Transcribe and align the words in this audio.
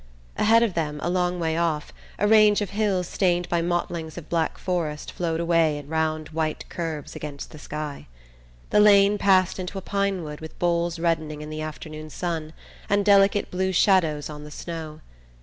Ahead 0.35 0.63
of 0.63 0.73
them, 0.73 0.99
a 1.03 1.11
long 1.11 1.39
way 1.39 1.55
off, 1.55 1.93
a 2.17 2.27
range 2.27 2.59
of 2.61 2.71
hills 2.71 3.07
stained 3.07 3.47
by 3.49 3.61
mottlings 3.61 4.17
of 4.17 4.29
black 4.29 4.57
forest 4.57 5.11
flowed 5.11 5.39
away 5.39 5.77
in 5.77 5.87
round 5.87 6.29
white 6.29 6.67
curves 6.69 7.15
against 7.15 7.51
the 7.51 7.59
sky. 7.59 8.07
The 8.71 8.79
lane 8.79 9.19
passed 9.19 9.59
into 9.59 9.77
a 9.77 9.81
pine 9.81 10.23
wood 10.23 10.41
with 10.41 10.57
boles 10.57 10.97
reddening 10.97 11.41
in 11.43 11.51
the 11.51 11.61
afternoon 11.61 12.09
sun 12.09 12.53
and 12.89 13.05
delicate 13.05 13.51
blue 13.51 13.71
shadows 13.71 14.27
on 14.27 14.43
the 14.43 14.49
snow. 14.49 15.01